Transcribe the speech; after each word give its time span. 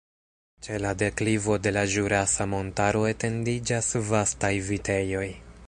Ĉe 0.67 0.77
la 0.85 0.93
deklivo 1.01 1.57
de 1.67 1.73
la 1.77 1.83
Ĵurasa 1.95 2.49
Montaro 2.55 3.05
etendiĝas 3.11 3.93
vastaj 4.09 4.55
vitejoj. 4.71 5.27